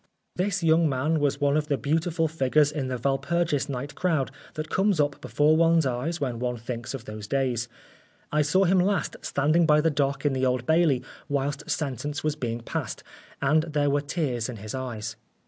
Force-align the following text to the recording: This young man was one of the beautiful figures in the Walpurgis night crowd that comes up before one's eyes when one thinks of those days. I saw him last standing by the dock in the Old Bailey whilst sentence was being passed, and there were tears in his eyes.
This 0.35 0.63
young 0.63 0.89
man 0.89 1.19
was 1.19 1.39
one 1.39 1.55
of 1.55 1.67
the 1.67 1.77
beautiful 1.77 2.27
figures 2.27 2.71
in 2.71 2.87
the 2.87 2.97
Walpurgis 2.97 3.69
night 3.69 3.93
crowd 3.93 4.31
that 4.55 4.67
comes 4.71 4.99
up 4.99 5.21
before 5.21 5.55
one's 5.55 5.85
eyes 5.85 6.19
when 6.19 6.39
one 6.39 6.57
thinks 6.57 6.95
of 6.95 7.05
those 7.05 7.27
days. 7.27 7.69
I 8.31 8.41
saw 8.41 8.63
him 8.63 8.79
last 8.79 9.15
standing 9.21 9.67
by 9.67 9.79
the 9.79 9.91
dock 9.91 10.25
in 10.25 10.33
the 10.33 10.43
Old 10.43 10.65
Bailey 10.65 11.03
whilst 11.29 11.69
sentence 11.69 12.23
was 12.23 12.35
being 12.35 12.61
passed, 12.61 13.03
and 13.43 13.61
there 13.61 13.91
were 13.91 14.01
tears 14.01 14.49
in 14.49 14.55
his 14.55 14.73
eyes. 14.73 15.17